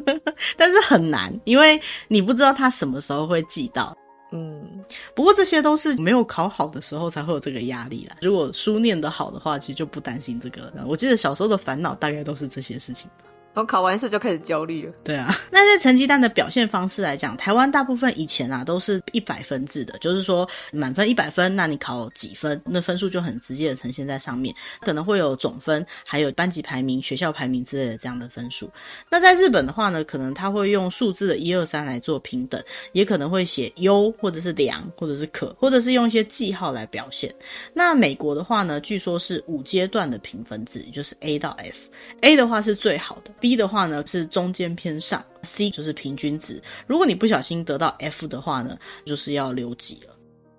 [0.58, 3.96] 但是很难，因为你不知道他什么时候会寄到。
[4.32, 8.16] 嗯，不过这些都是没有考好的时候才会有这个压力啦。
[8.22, 10.72] 如果书念得好的话，其实就不担心这个。
[10.86, 13.24] 我记得小时候的烦恼大概都是这些事情吧。
[13.54, 14.92] 然后考完试就开始焦虑了。
[15.04, 28.70] 对啊，那在成绩单的表现方式来讲，台湾大部分以前啊都是一百分制的，就是说满分一百分，那你考几分，那分数就很直接的呈现在上面，可能会有总分，还有班级排名、学校排名之类的这样的分数。
[29.10, 32.62] 那在日本的话呢，可能他会用数字的一二三来做平等，
[32.92, 37.34] 也可能会写优或者是良或者是可，或者是用一些记号来表现。
[37.74, 43.30] 那美国的话呢，据说是五阶段的评分制，也就是 A 到 F，A 的话是最好的。
[43.42, 46.62] B 的话呢是中间偏上，C 就是平均值。
[46.86, 50.16] 如果你不小心得到 F 的话呢，就是要留级了。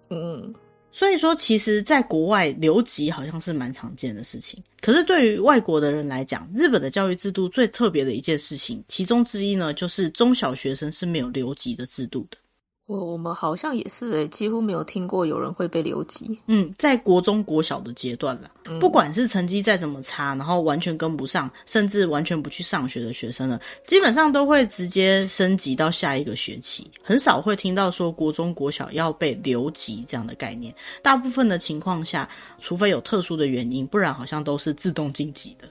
[0.10, 0.54] 嗯，
[0.92, 4.62] 所以说其实在国外留级好像是蛮常见的事情。
[4.82, 12.38] 可是对于外国的人来讲，日本的教育制度最特别的一件事情，其中之一呢，就是中小学生是没有留级的制度的。
[12.86, 16.38] 我我们好像也是诶，几乎没有听过有人会被留级。
[16.48, 30.76] 嗯，在国中国小的阶段了，嗯、不管是成绩再怎么差，然后完全跟不上，甚至完全不去上学的学生呢，基本上都会直接升级到下一个学期，很少会听到说国中国小要被留级这样的概念。
[31.02, 32.28] 大部分的情况下，
[32.60, 35.70] 除非有特殊的原因，不然好像都是自动晋级的。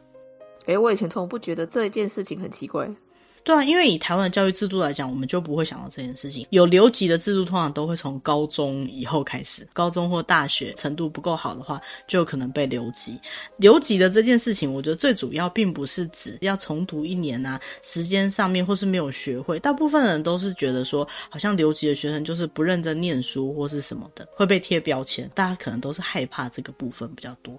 [0.64, 2.88] 诶，我以前从不觉得这件事情很奇怪。
[3.45, 6.47] 对啊，因为以台湾的教育制度来讲，我们就不会想到这件事情。
[6.51, 13.19] 有留级的制度，通常都会从高中以后开始，高中或大学程度不够好的话，就有可能被留级。
[13.57, 19.59] 留级的这件事情，我觉得最主要并不是指要重读一年啊，时间上面或是没有学会。
[19.59, 25.29] 大部分人都是觉得说，好像留级的学生就是不认真念书或是什么的，会被贴标签。
[25.35, 27.59] 大家可能都是害怕这个部分比较多。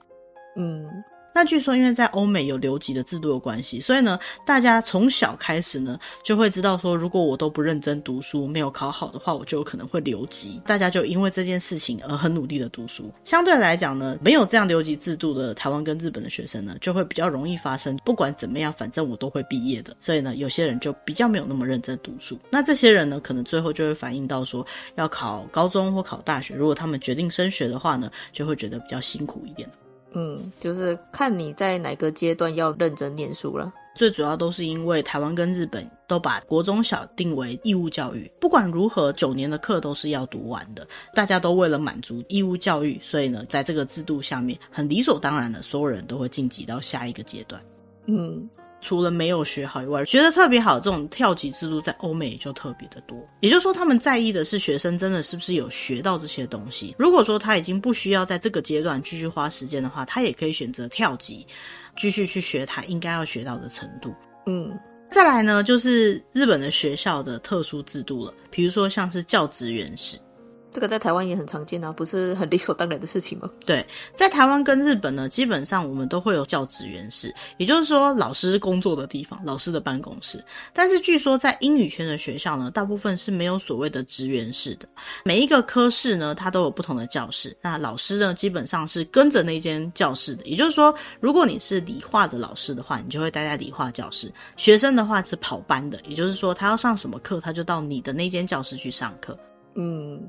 [0.55, 0.87] 嗯。
[1.33, 10.61] 那据说，因为在欧美有留级的制度的关系，所以呢，大家从小开始呢，就会知道说，如果我都不认真读书，没有考好的话，我就有可能会留级。
[10.65, 13.11] 大家就因为这件事情而很努力的读书。
[13.23, 19.95] 相对来讲呢，没有这样留级制度的台湾跟日本的学生呢，就会比较容易发生，不管怎么样，反正我都会毕业的。
[19.99, 22.37] 所以呢，有些人就比较没有那么认真读书。
[22.51, 24.65] 那这些人呢，可能最后就会反映到说，
[24.95, 29.67] 要考高中或考大学，如果他们决定升学的话呢，就会觉得比较辛苦一点。
[30.13, 33.71] 嗯，就是看你在哪个阶段要认真念书了。
[33.95, 40.87] 最主要都是因为台湾跟日本都把国中小定为义务教育，不管如何，九年的课都是要读完的。
[41.13, 47.61] 大家都为了满足义务教育，所以呢，在这个制度下面，很理所当然的，所有人都会晋级到下一个阶段。
[48.07, 48.49] 嗯。
[48.83, 53.17] 除了没有学好以外，学得特别好，这种跳级制度在欧美也就特别的多。
[53.39, 56.93] 也就是说，他们在意的是学生真的是不是有学到这些东西。
[56.99, 61.47] 如果说他已经不需要在这个阶段继续花时间的话，他也可以选择跳级，
[61.95, 64.13] 继续去学他应该要学到的程度。
[64.45, 64.77] 嗯，
[65.09, 70.17] 再来呢，就是日本的学校的特殊制度了，比如说像是教职员室。
[70.73, 73.47] 这个在台湾也很常见啊，不是很理所当然的事情吗？
[73.63, 80.43] 对，在台湾跟日本呢，基本上我们都会有教职员室，也就是说老师工作的地方，老师的办公室。
[80.73, 84.89] 但是据说在英语圈的学校呢，大部分是没有所谓的职员室的。
[85.23, 87.55] 每一个科室呢，它都有不同的教室。
[87.61, 90.43] 那老师呢，基本上是跟着那间教室的。
[90.45, 99.37] 也就是说，如果你是理化的老师的话，你就会待在理化教室；学生的话是跑班的，也就是说他要上什么课，他就到你的那间教室去上课。
[99.75, 100.19] 嗯。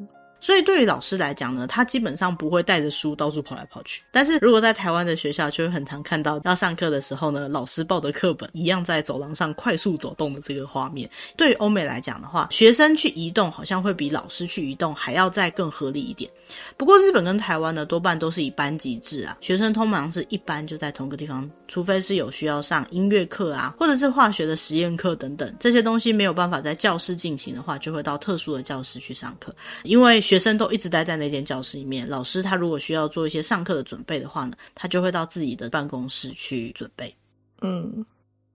[0.44, 4.02] 所以对于老师来讲呢，他基本上不会带着书到处跑来跑去。
[4.10, 11.08] 但是如果在台湾的学校，就会很常看到要上课的时候呢，老师抱着课本一样在走廊上快速走动的这个画面。
[11.34, 16.30] 对于欧美来讲的话，学生去移动好像会比老师去移动还要再更合理一点。
[16.76, 29.54] 不过日本跟台湾呢，多半都是以班级制啊，学生通常是一班就在同个地方，除非是有需要上音乐课啊，或者是化学的实验课等等这些东西没有办法在教室进行的话，就会到特殊的教室去上课，
[29.84, 37.14] 因为学生都一直待在那间教室里面，老师他如果需要做一些上课的准备的话呢，他就会到自己的办公室去准备。
[37.60, 38.04] 嗯，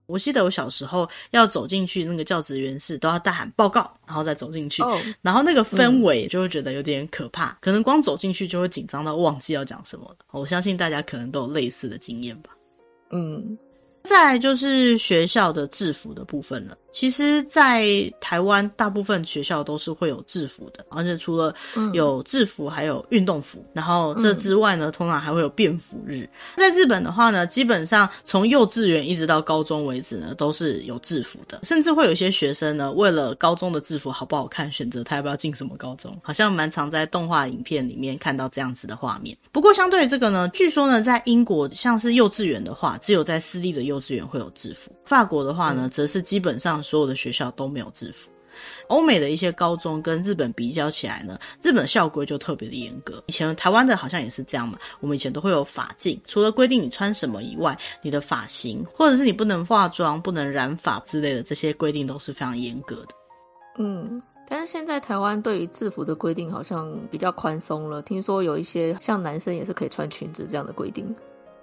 [0.06, 4.82] 我记得我小时候要走进去那个教职员室，都要大喊报告，然后再走进去。
[4.82, 10.16] 哦，然后那个氛围就会觉得有点可怕，嗯，可能光走进去就会紧张到忘记要讲什么了。
[10.30, 12.50] 我相信大家可能都有类似的经验吧。
[13.10, 13.58] 嗯。
[14.02, 16.74] 再来就是学校的制服的部分了。
[16.92, 17.88] 其实，在
[18.20, 21.54] 台湾，大部分学校都是会有制服的，而且除了
[21.92, 23.64] 有制服，还有运动服。
[23.72, 26.28] 然后这之外呢，通常还会有便服日。
[26.56, 31.60] 在日本的话呢，基本上从幼稚园一直到高中为止呢，都是有制服的。
[31.62, 36.16] 甚至会有一些学生呢，为了高中的制服好不好看，选择他要不要进什么高中。
[36.22, 39.36] 好像蛮常在动画影片里面看到这样子的画面。
[39.52, 44.90] 不过，相对于这个呢，据说呢，在英国像是幼稚园的话，只有在私立的幼稚园会有制服。
[45.04, 48.30] 法国的话呢，则是基本上所有的学校都没有制服。
[48.88, 53.22] 欧美的一些高中跟日本比较起来呢，日本的校规就特别的严格。
[53.26, 63.14] 以前台湾的好像也是这样嘛，我们以前都会有法禁，除了规定你穿什么以外，你的发型或者是你不能化妆、不能染发之类的这些规定都是非常严格的。
[63.78, 71.14] 嗯，但是现在台湾对于制服的规定好像比较宽松了，听说有一些像男生也是可以穿裙子这样的规定。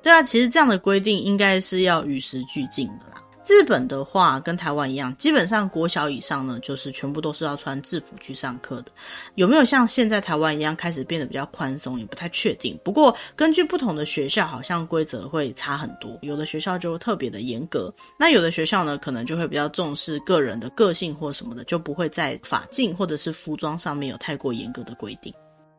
[0.01, 3.21] 对啊，其实这样的规定应该是要与时俱进的啦。
[3.47, 8.91] 日本的话跟台湾一样，基本上国小以上呢，就是全部都是要穿制服去上课的。
[9.35, 12.77] 有没有像现在台湾一样开始变得比较宽松，也不太确定。
[12.83, 16.17] 不过根据不同的学校，好像规则会差很多。
[16.21, 25.33] 有的学校就特别的严格，那有的学校呢，可能就会比较重视个人的个性或什么的，就不会在法禁或者是服装上面有太过严格的规定。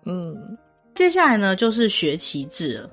[0.07, 0.57] 嗯，
[0.95, 2.91] 接下来呢，就是学期制了。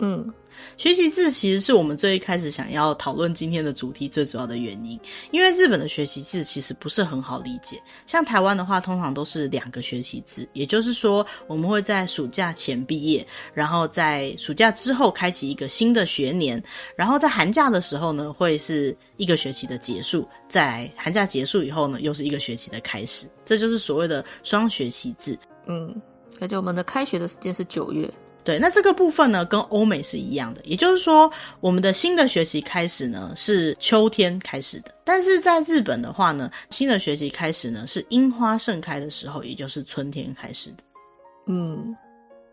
[0.00, 0.32] 嗯。
[0.76, 4.98] 学习制其实是我们最一开始想要讨论今天的主题最主要的原因，
[5.30, 7.82] 因为日本的学习制其实不是很好理解。
[8.06, 16.62] 像台湾的话，通常都是两个学习制，也就是说，我们会在暑假前毕业，然后在暑假之后开启一个新的学年，
[16.96, 25.38] 然后在寒假的时候呢，会是一个学期的结束，在寒假结束以后呢，又是一个学期的开始，这就是所谓的双学期制。
[25.66, 25.94] 嗯，
[26.40, 28.08] 而且我们的开学的时间是九月。
[28.48, 31.30] 对，那这个部分呢，跟欧美是一样的，也就是说，
[31.60, 40.76] 我们的新的学期开始呢是秋天开始的，但是在日本的话呢，新的学期开始呢是樱花盛开的时候，也就是春天开始的。
[41.46, 41.94] 嗯，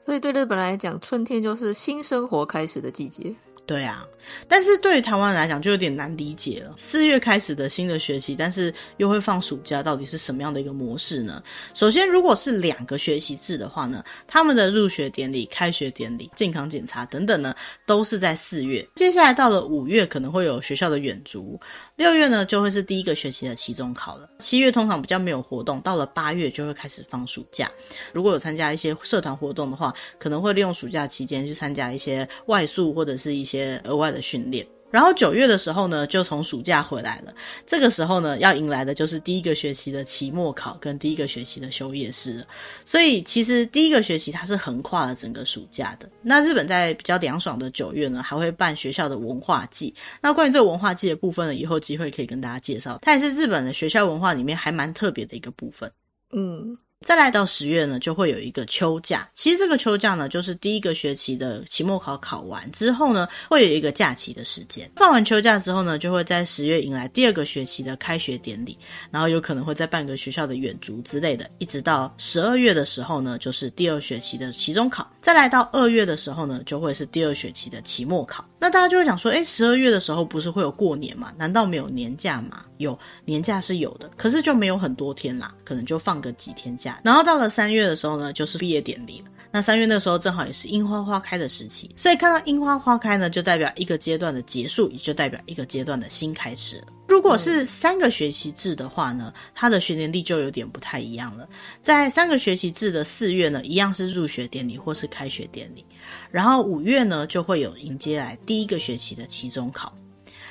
[0.05, 3.34] 所以对日本来讲，春天就是新生活开始的季节。
[3.65, 4.08] 对啊，
[4.47, 6.75] 但是对于台湾来讲就有点难理解了。
[6.78, 11.41] 四月开始的新的学期，但是又会放暑假，到底是什么样的一个模式呢？
[11.73, 17.56] 首先，如果是两个学期制的话呢，他们的入学典礼、开学典礼、健康检查等等呢，
[17.88, 18.88] 都是在四月。
[18.95, 21.60] 接下来到了五月，可能会有学校的远足。
[21.95, 24.30] 六月呢，就会是第一个学期的期中考了。
[24.38, 27.71] 七月通常比较没有活动，到了八月就会开始放暑假。
[28.13, 34.65] 如果有参加一些社团活动的话，可能会利用暑假期间去参加一些外宿或者是一些些额外的训练。
[34.91, 37.33] 然后九月的时候呢，就从暑假回来了。
[37.65, 42.45] 这个时候呢，要迎来的就是第一个学期的期末考跟第一个学期的修业式了。
[42.85, 46.09] 所以其实第一个学期它是横跨了整个暑假的。
[46.21, 49.93] 那日本在比较凉爽的九月呢，还会办学校的文化祭。
[50.21, 52.97] 那关于这个文化祭的部分呢，以后机会可以跟大家介绍。
[53.01, 55.91] 它也是日本的学校文化里面还蛮特别的一个部分。
[56.31, 56.77] 嗯。
[57.05, 59.29] 再来到十月呢，就会有一个秋假。
[59.36, 64.89] 其实这个秋假呢，就是第一个学期的期末考考完之后呢，会有一个假期的时间。
[64.95, 68.77] 放完秋假之后呢，就会在十月迎来第二个学期的开学典礼，
[69.12, 71.49] 然后有可能会在办个学校的远足之类的。
[71.60, 75.08] 一直到十二月的时候呢，就是第二学期的期中考。
[75.25, 78.45] 再来到二月的时候呢，就会是第二学期的期末考。
[78.59, 81.33] 那大家就会想说，诶，十二月的时候不是会有过年吗？
[81.35, 82.63] 难道没有年假吗？
[82.77, 87.01] 有年假是有的，可是就没有很多天啦，可能就放个几天假。
[87.03, 89.31] 然后到了三月的时候呢，就是毕业典礼了。
[89.55, 96.83] 那三月那时候正好也是樱花花开的时期，所以看到樱花花开呢，就代表一个阶段的结束，也就代表一个阶段的新开始。
[97.07, 101.47] 如果是三个学期制的话呢，它的学年历就有点不太一样了。
[101.81, 105.85] 在三个学期制的四月呢，一样是入学典礼或是开学典礼，
[106.29, 109.95] 然后五月呢就会有迎接来第一个学期的期中考。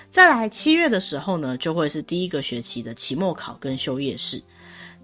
[0.08, 4.42] 再来七月的时候呢，就会是第一个学期的期末考跟修业式。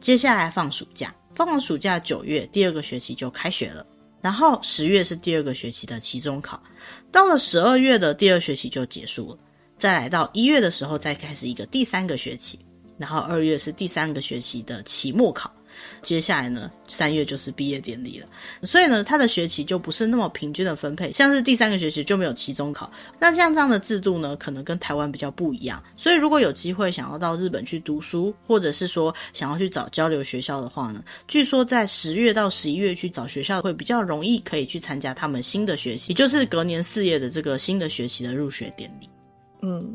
[0.01, 3.85] 接下来放暑假，放完暑假九月第二个学期就开学了。
[4.21, 6.63] 然后十月是第二个学期的期中考，
[7.11, 9.39] 到了十二月的第二学期就结束了。
[9.79, 12.59] 再来到一月的时候再开始一个第三个学期，
[12.99, 15.51] 然后二月是第三个学期的期末考。
[16.03, 18.27] 接下来呢，三月就是毕业典礼了，
[18.63, 22.91] 所以呢，他的学期就不是那么平均的分配，像是第三个学期就没有期中考。
[23.19, 25.83] 那像这样的制度呢，可能跟台湾比较不一样。
[25.97, 39.09] 所以如果有机会想要到日本去读书，或者是说想要去找交流学校的话呢，据说在十月到十一月去找学校会比较容易，可以去参加他们新的学习，也就是隔年四月的这个新的学期的入学典礼。
[39.63, 39.95] 嗯。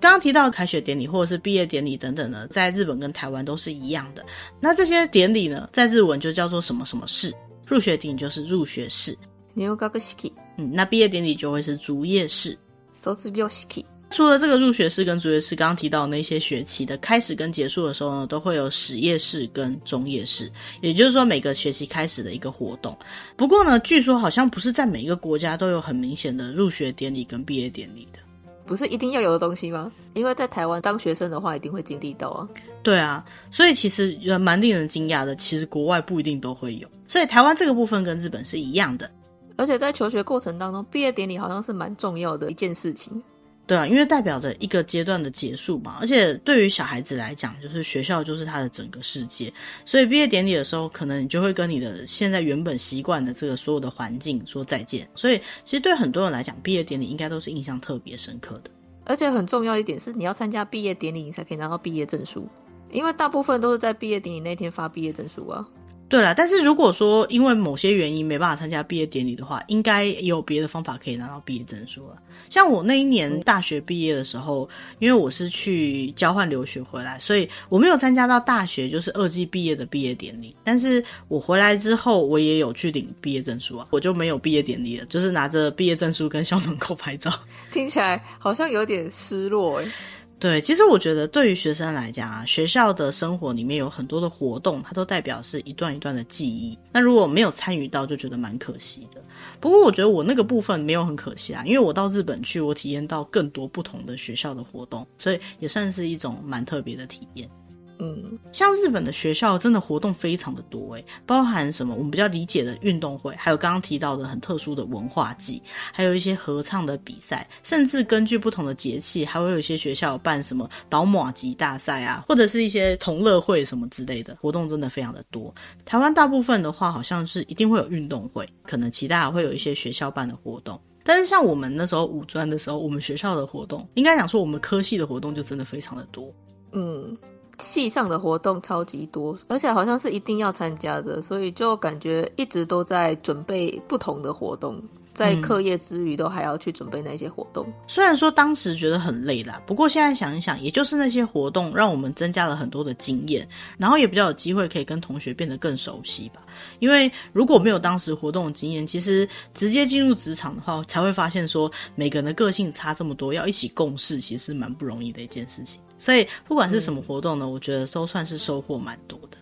[0.00, 4.24] 刚刚提到开学典礼或者是毕业典礼等等呢，在日本跟台湾都是一样的。
[4.60, 7.32] 那这些典礼呢，在日文就叫做什么什么式？
[7.66, 9.16] 入学典礼就是入学式。
[9.54, 10.32] 入学式。
[10.58, 12.58] 嗯，那毕业典礼就会是卒业式。
[12.92, 13.84] 卒业式。
[14.10, 20.52] 除了这个入学式跟卒业式，刚刚提到那些学期的开始跟结束的时候呢，都会有始业式跟终业式，
[20.82, 22.96] 也就是说每个学期开始的一个活动。
[23.36, 28.20] 不过呢，据说好像不是在每一个国家都有很明显的入学典礼跟毕业典礼的。
[28.66, 29.92] 不是一定要有的东西吗？
[30.14, 32.48] 因为在台湾当学生的话，一定会经历到啊。
[32.82, 35.34] 对啊，所以其实也蛮令人惊讶的。
[35.36, 39.10] 其实国外不一定都会有，所以台湾这个部分跟日本是一样的。
[39.56, 43.22] 而且在求学过程当中，毕业典礼好像是蛮重要的一件事情。
[43.66, 49.50] 对啊，因为代表着一个阶段的结束嘛，而且对于小孩子来讲，就是学校就是他的整个世界，
[49.86, 55.08] 所以毕业典礼的时候，可能你就会跟你的现在原本习惯的这个所有的环境说再见。
[55.14, 58.70] 所以其实对很多人来讲，毕业典礼应该都是印象特别深刻的。
[59.06, 62.46] 而且很重要一点是，你要参加毕业典礼，你才可以拿到毕业证书，
[62.90, 65.66] 因为大部分都是在毕业典礼那天发毕业证书啊。
[66.08, 72.16] 对了，但是如果说因为某些原因没办法参加毕业典礼的话，应该也有别的方法可以拿到毕业证书了。
[72.48, 80.54] 像我那一年大学毕业的时候，因为我是去交换留学回来，所以我没有参加到大学就是二季毕业的毕业典礼。
[80.62, 87.32] 但是我回来之后，我也有去领毕业证书啊，我就没有毕业典礼了，就是拿着毕业证书跟校门口拍照。
[87.72, 89.90] 听起来好像有点失落诶。
[90.38, 96.78] 对，其实我觉得对于学生来讲啊，学校的生活里面有很多的活动，它都代表是一段一段的记忆。
[96.92, 99.22] 那如果没有参与到，就觉得蛮可惜的。
[99.58, 107.48] 不过我觉得我那个部分没有很可惜啊，因为我到日本去，我体验到更多不同的学校的活动，所以也算是一种蛮特别的体验。
[107.98, 125.54] 嗯，像日本的学校真的活动非常的多诶，包含什么我们比较理解的运动会，还有刚刚提到的很特殊的文化祭，还有一些合唱的比赛，甚至根据不同的节气，还会有一些学校办什么捣麻糬大赛啊，或者是一些同乐会什么之类的活动，真的非常的多。
[125.84, 130.80] 台湾大部分的话，好像是一定会有运动会，可能其他还会有一些学校办的活动。
[131.04, 136.34] 但是像我们那时候五专的时候，我们学校的活动，应该讲说我们科系的活动就真的非常的多，
[136.72, 137.16] 嗯。
[137.58, 144.82] 系上的活动超级多，而且好像是一定要参加的，所以就感觉一直都在准备不同的活动，
[145.14, 147.66] 在课业之余都还要去准备那些活动。
[147.86, 156.40] 虽然说当时觉得很累啦，不过现在想一想，也就是那些活动让我们增加了很多的经验，然后也比较有机会可以跟同学变得更熟悉吧。
[156.80, 165.80] 因为如果没有当时活动的经验，其实直接进入职场的话，才会发现说每个人的个性差这么多，要一起共事，其实蛮不容易的一件事情。
[166.04, 169.38] 所以不管是什么活动呢，嗯、我觉得都算是收获蛮多的。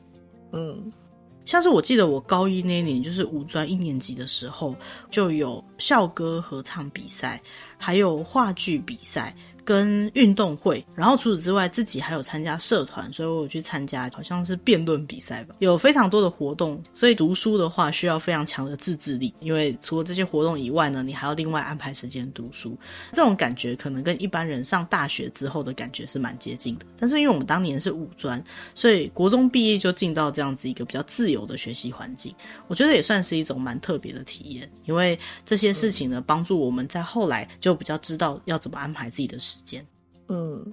[0.52, 0.92] 嗯，
[1.44, 4.72] 像是我记得我高一那一年，就是五专一年级的时候，
[5.10, 7.42] 就有校歌合唱比赛，
[7.76, 9.34] 还有话剧比赛。
[9.64, 16.82] 跟运动会，然后除此之外，自己还有参加社团，所以我有去参加，好像是辩论比赛吧，有非常多的活动。
[16.92, 22.76] 所以读书的话，需要非常强的自制力，因为除了这些活动以外呢，你还要另外安排时间读书。
[23.12, 26.86] 这种感觉可能跟一般人上大学之后的感觉是蛮接近的。
[26.98, 28.42] 但是因为我们当年是五专，
[28.74, 32.34] 所以国中毕业就进到这样子一个比较自由的学习环境，
[32.66, 34.70] 我觉得也算是一种蛮特别的体验。
[34.86, 39.86] 因为这些事情呢，帮助我们在后来就比较知道要怎么安排自己的时时间。
[40.28, 40.72] 嗯。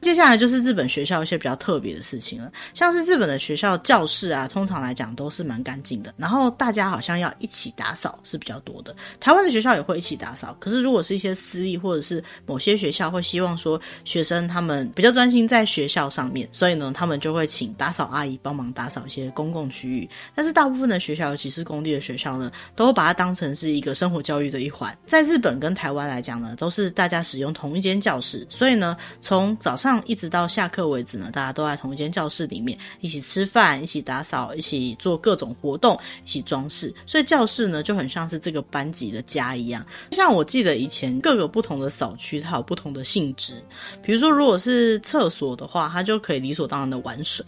[0.00, 8.96] 接下来就是日本学校一些比较特别的事情了，像是日本的学校教室啊，通常来讲都是蛮干净的，然后大家好像要一起打扫是比较多的。
[9.20, 20.08] 台湾的学校也会一起打扫，可是如果是一些私立或者是某些学校会希望说学生他们比较专心在学校上面，所以呢，他们就会请打扫阿姨帮忙打扫一些公共区域。
[20.34, 24.96] 但是大部分的学校，尤其是公立的学校呢，都会把它当成是一个生活教育的一环。
[25.06, 39.84] 在日本跟台湾来讲呢，都是大家使用同一间教室，所以呢，从早上一直到下课为止呢，大家都在同一间教室里面一起吃饭、一起打扫、一起做各种活动、一起装饰，所以教室呢就很像是这个班级的家一样。
[40.10, 43.62] 像我记得以前各个不同的扫区，它有不同的性质。
[44.02, 47.44] 比如说，如果是厕所的话，它就可以理所当然的玩水。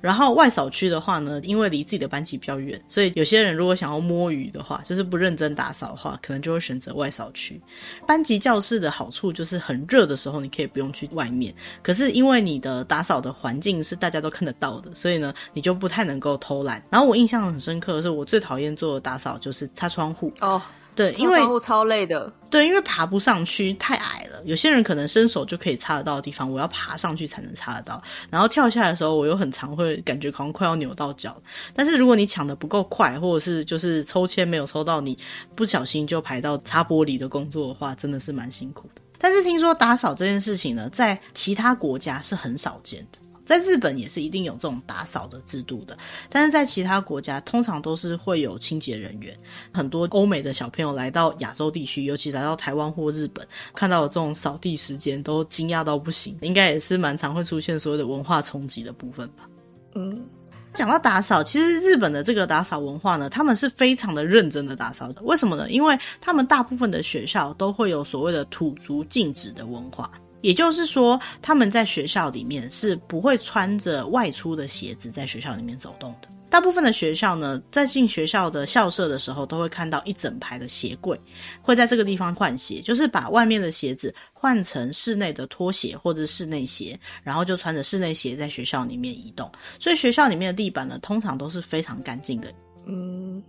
[0.00, 7.60] 然后外扫区的话呢，因为离自己的班级比较远，所以有些人如果想要摸鱼的话，就是不认真打扫的话，可能就会选择外扫区。
[8.06, 11.54] 班级教室的好处就是很热的时候，你可以不用去外面。
[11.82, 16.82] 可是因为你的打扫的环境是大家都看得到的，所以呢，你就不太能够偷懒。
[16.90, 20.60] 然后我印象很深刻的是，我最讨厌做的打扫就是擦窗户哦。
[21.00, 22.30] 对，因为窗户超累的。
[22.50, 24.42] 对，因为爬不上去，太矮了。
[24.44, 28.02] 有些人可能伸手就可以擦得到的地方，我要爬上去才能擦得到。
[28.28, 31.34] 然后跳下来的时候，我又很常会感觉好像快要扭到脚。
[31.74, 35.16] 但是如果你抢的不够快，或者是就是抽签没有抽到你，
[35.56, 39.00] 不小心就排到擦玻璃的工作的话，真的是蛮辛苦的。
[39.16, 43.18] 但是听说打扫这件事情呢，在其他国家是很少见的。
[43.50, 45.98] 在日本也是一定有这种打扫的制度的，
[46.28, 49.36] 但是在其他国家通常都是会有清洁人员。
[49.74, 53.44] 很多欧美的小朋友来到亚洲地区，尤其来到台湾或日本，
[53.74, 59.48] 看到这种扫地时间都惊讶到不行，应该也是蛮常会出现所谓的文化冲击的部分吧。
[59.96, 60.24] 嗯，
[60.72, 65.20] 讲到打扫，其实日本的这个打扫文化呢，他们是非常的认真的打扫的。
[65.22, 65.68] 为什么呢？
[65.68, 70.08] 因为他们大部分的学校都会有所谓的土足禁止的文化。
[70.40, 76.28] 也就是说，他们在学校里面是不会穿着外出的鞋子在学校里面走动的。
[76.48, 81.16] 大部分的学校呢，在进学校的校舍的时候，都会看到一整排的鞋柜，
[81.62, 89.48] 会在这个地方换鞋，就是把外面的鞋子换成室内的拖鞋或者室内鞋，然后就穿着室内鞋在学校里面移动。
[89.78, 92.52] 所以学校里面的地板呢，通常都是非常干净的。
[92.86, 93.40] 嗯。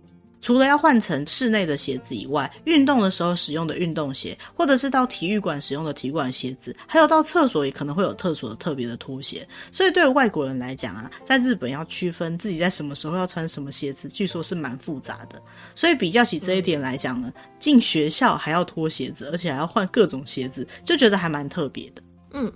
[0.42, 9.48] 除了要换成室内的鞋子以外，运动的时候使用的运动鞋，或者是到体育馆使用的体育馆鞋子，还有到厕所也可能会有厕所的特别的拖鞋。
[9.70, 15.40] 所以对于外国人来讲啊，在日本要区分自己在什么时候要穿什么鞋子，据说是蛮复杂的。
[15.76, 22.02] 所以比较起这一点来讲呢，进学校还要脱鞋子，而且还要换各种鞋子，就觉得还蛮特别的。
[22.32, 22.52] 嗯，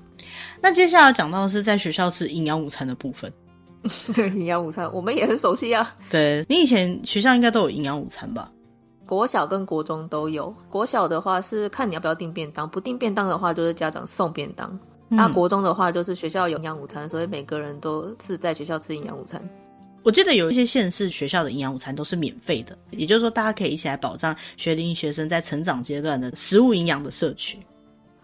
[0.61, 3.33] 那接下来讲到的是在学校吃营养午餐的部分。
[4.35, 5.95] 营养午餐我们也很熟悉啊。
[6.11, 8.51] 对，你以前学校应该都有营养午餐吧？
[9.07, 10.53] 国小跟国中都有。
[10.69, 14.79] 国小的话是看你要不要订便当，不订便当的话就是家长送便当。
[15.09, 19.41] 那、嗯、国中的话就是学校有营养午餐，所以每个人都是在学校吃营养午餐。
[20.03, 27.59] 我记得有一些县市学校的营养午餐都是免费的，也就是说大家可以一起来保障学龄学生在成长阶段的食物营养的摄取。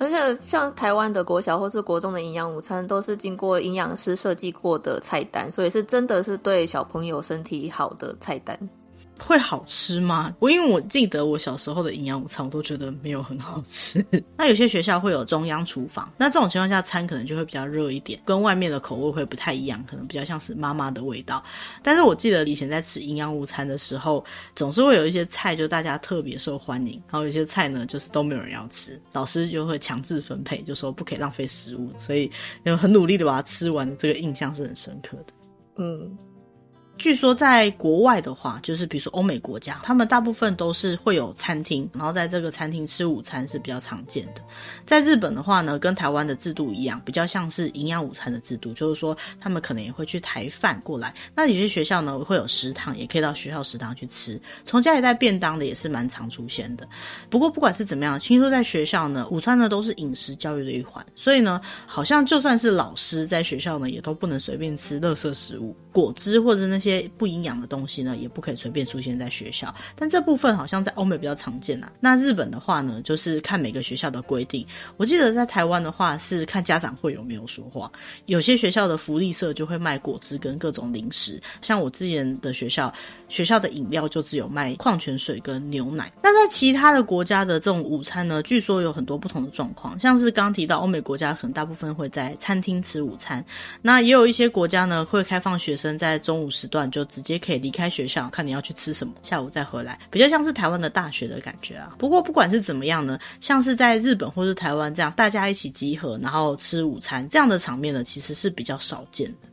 [0.02, 8.58] 而且像台湾的国小或是国中的营养午餐，都是经过营养师设计过的菜单，所以是真的是对小朋友身体好的菜单。
[9.18, 10.34] 会好吃吗？
[10.40, 14.04] 我因为我记得我小时候的营养午餐，我都觉得没有很好吃。
[14.36, 21.42] 那有些学校会有中央厨房，那这种情况下餐可能就会比较热一点，跟外面的口味会不太一样，可能比较像是妈妈的味道。
[21.82, 24.24] 但是我记得以前在吃营养午餐的时候，
[24.56, 32.28] 总是会有一些菜就大家特别受欢迎，然后有些菜呢就是都没有人要吃，老师就会强制分配，就说不可以浪费食物，所以
[32.78, 35.32] 很努力的把它吃完这个印象是很深刻的。
[35.76, 36.16] 嗯。
[37.02, 44.42] 据说在国外的话，就是比如说欧美国家，他们大部分都是会有餐厅，然后在这个餐厅吃午餐是比较常见的。
[44.86, 51.12] 在日本的话呢，跟台湾的制度一样，比较像是营养午餐的制度，就是说他们可能也会去抬饭过来。
[51.34, 54.40] 那有些学校呢会有食堂，也可以到学校食堂去吃。
[54.64, 56.88] 从家里带便当的也是蛮常出现的。
[57.28, 66.91] 不过不管是怎么样，听说在学校呢，午餐呢都是饮食教育的一环，所以呢，好像就算是老师在学校呢，也都不能随便吃垃圾食物、果汁或者那些。
[67.16, 69.74] 不营养的东西呢，也不可以随便出现在学校。
[69.96, 71.90] 但这部分好像在欧美比较常见啊。
[72.00, 74.66] 那日本的话呢，就是看每个学校的规定。
[74.96, 77.90] 我记得在台湾的话，是看家长会有没有说话。
[78.26, 81.40] 有些学校的福利社就会卖果汁跟各种零食。
[81.60, 82.92] 像我之前的学校，
[83.28, 86.12] 学校的饮料就只有卖矿泉水跟牛奶。
[86.22, 89.98] 那在其他的国家的这种午餐呢，据说有很多不同的状况。
[89.98, 93.44] 像是刚刚提到欧美国家，可能大部分会在餐厅吃午餐。
[93.80, 96.90] 那也有一些国家呢，会开放学生在中午时段。
[96.90, 101.94] 就直接可以离开学校，看你要去吃什么，下午再回来，比较像是台湾的大学的感觉啊。
[101.98, 109.48] 不过不管是怎么样呢，像是在日本或是台湾这样，大家一起集合，然后吃午餐这样的场面呢，其实是比较少见的。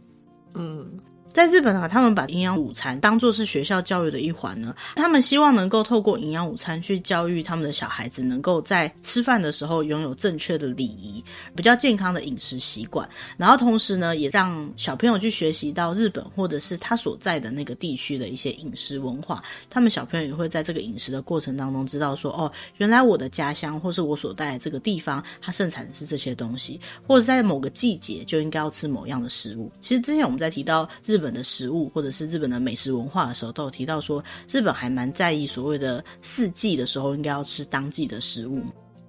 [0.56, 1.00] 嗯。
[1.32, 4.76] 在日本啊，他们把营养午餐当作是学校教育的一环呢。
[4.96, 11.24] 他们希望能够透过营养午餐去教育他们的小孩子，能够在吃饭的时候拥有正确的礼仪，
[11.56, 13.08] 比较健康的饮食习惯。
[13.38, 19.42] 然后同时呢，也让小朋友去学习到日本或者是他所在的那个地区的一些饮食文化。
[19.70, 29.72] 他们小朋友也会在这个饮食的过程当中知道说，哦，原来我的家乡或是我所在的这个地方，它盛产的是这些东西，或者在某个季节就应该要吃某样的食物。
[29.80, 38.62] 其实之前我们在提到日日本的食物或者是日本的美食文化的时候，都有提到说，日本还蛮在意所谓的四季的时候应该要吃当季的食物。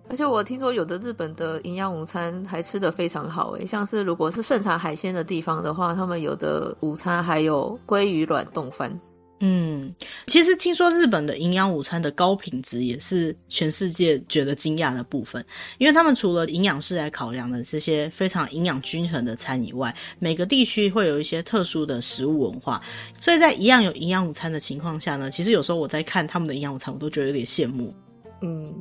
[0.08, 9.00] 而且我听说有的日本的营养午餐还吃得非常好诶，像是如果是盛产海鲜的地方的话，他们有的午餐还有鲑鱼卵冻饭。
[9.42, 9.94] 嗯，
[10.26, 15.42] 其实听说日本的营养午餐的高品质也是全世界觉得惊讶的部分，
[15.78, 22.82] 因为他们除了营养师来考量的这些非常营养均衡的餐以外，每个地区会有一些特殊的食物文化，
[23.18, 27.94] 所以在一样有营养午餐的情况下呢，其实有时候我在看他们的营养午餐，我都觉得有点羡慕。
[28.42, 28.74] 嗯。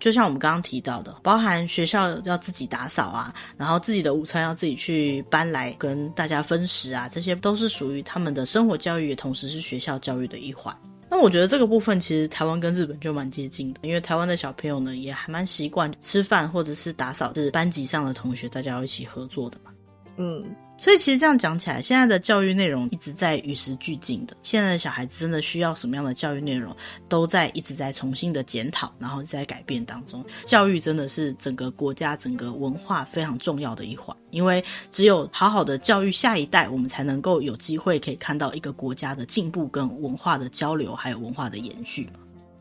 [0.00, 10.76] 就像我们刚刚提到的，包含学校要自己打扫啊，然后自己的午餐要自己去搬来跟大家分食啊，这些都是属于他们的生活教育，也同时是学校教育的一环。
[11.08, 19.70] 那我觉得这个部分其实台湾跟日本就蛮接近的，因为台湾的小朋友呢也还蛮习惯吃饭或者是打扫，是班级上的同学大家要一起合作的嘛。
[20.16, 20.44] 嗯。
[20.76, 24.36] 所以其实这样讲起来，现在的教育内容一直在与时俱进的。
[24.42, 26.76] 现在的小孩子真的需要什么样的教育内容，
[27.08, 30.22] 都在一直在重新的检讨，然后在改变当中。
[30.44, 42.10] 教育真的是整个国家、整个文化非常重要的一环，因为只有好好的教育下一代，我们才能够有机会可以看到一个国家的进步跟文化的交流，还有文化的延续。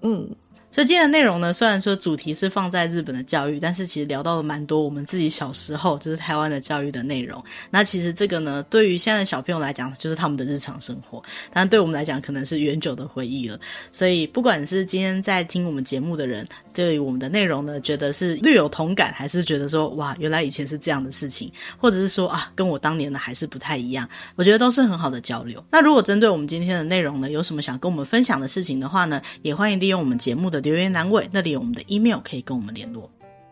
[0.02, 0.30] 嗯。
[0.74, 7.42] 所以今天的内容呢，虽然说主题是放在日本的教育，但是其实聊到了蛮多我们自己小时候就是台湾的教育的内容。
[7.70, 11.22] 那其实这个呢，对于现在的小朋友来讲，就是他们的日常生活；
[11.54, 13.60] 但对我们来讲，可能是远久的回忆了。
[13.92, 25.64] 所以不管是今天在听我们节目的人，对于我们的内容呢，觉得是略有同感，还是觉得说哇，原来以前是这样的事情，或者是说啊，跟我当年的还是不太一样，我觉得都是很好的交流。
[25.70, 30.63] 那如果针对我们今天的内容呢，有什么想跟我们分享的事情的话呢，也欢迎利用我们节目的。
[30.64, 33.08] 留言栏位那里有我们的 email 可以跟我们联络。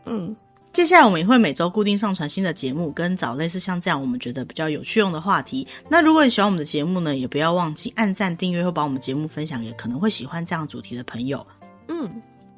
[0.06, 0.36] 嗯，
[0.74, 5.68] 接下来我们也会每周固定上传新的节目，跟找类似像这样我们觉得比较有趣用的话题。
[5.88, 11.46] 那如果你喜欢我们的节目呢，也不要忘记按赞、订阅或把我们节目分享给可能会喜欢这样主题的朋友。
[11.88, 12.10] 嗯，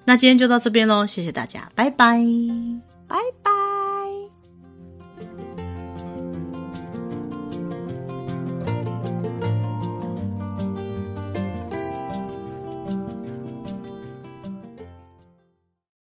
[0.06, 2.22] 那今天就到这边喽，谢谢大家，拜拜，
[3.08, 3.83] 拜拜。